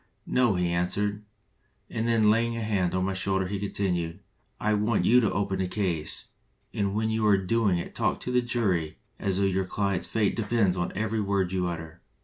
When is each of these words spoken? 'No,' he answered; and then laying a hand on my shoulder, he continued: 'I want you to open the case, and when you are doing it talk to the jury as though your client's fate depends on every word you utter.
'No,' 0.25 0.55
he 0.55 0.69
answered; 0.71 1.21
and 1.87 2.07
then 2.07 2.31
laying 2.31 2.57
a 2.57 2.63
hand 2.63 2.95
on 2.95 3.05
my 3.05 3.13
shoulder, 3.13 3.45
he 3.45 3.59
continued: 3.59 4.19
'I 4.59 4.73
want 4.73 5.05
you 5.05 5.19
to 5.19 5.31
open 5.31 5.59
the 5.59 5.67
case, 5.67 6.25
and 6.73 6.95
when 6.95 7.11
you 7.11 7.23
are 7.27 7.37
doing 7.37 7.77
it 7.77 7.93
talk 7.93 8.19
to 8.21 8.31
the 8.31 8.41
jury 8.41 8.97
as 9.19 9.37
though 9.37 9.43
your 9.43 9.63
client's 9.65 10.07
fate 10.07 10.35
depends 10.35 10.75
on 10.75 10.91
every 10.95 11.21
word 11.21 11.51
you 11.51 11.67
utter. 11.67 12.01